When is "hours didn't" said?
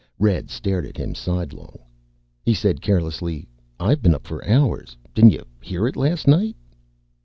4.49-5.33